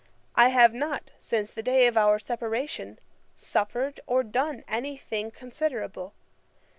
[0.35, 2.97] I have not, since the day of our separation,
[3.37, 6.15] suffered or done any thing considerable.